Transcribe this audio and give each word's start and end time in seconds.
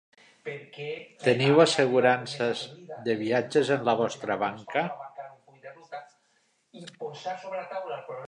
Teniu 1.25 1.59
assegurances 1.63 2.63
de 3.09 3.17
viatges 3.19 3.69
en 3.77 3.85
la 3.89 3.95
vostra 4.01 4.39
banca? 4.45 4.87